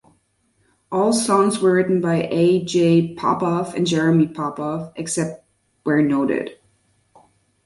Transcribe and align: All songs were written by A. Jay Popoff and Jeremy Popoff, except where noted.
All 0.91 1.13
songs 1.13 1.59
were 1.59 1.73
written 1.75 2.01
by 2.01 2.27
A. 2.31 2.63
Jay 2.65 3.13
Popoff 3.13 3.75
and 3.75 3.85
Jeremy 3.85 4.27
Popoff, 4.27 4.91
except 4.95 5.45
where 5.83 6.01
noted. 6.01 6.57